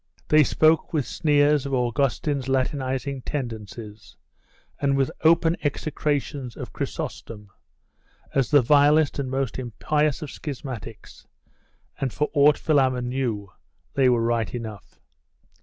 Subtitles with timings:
[0.29, 4.17] They spoke with sneers of Augustine's Latinising tendencies,
[4.79, 7.51] and with open execrations of Chrysostom,
[8.33, 11.27] as the vilest and most impious of schismatics;
[11.99, 13.51] and, for aught Philammon knew,
[13.93, 14.99] they were right enough.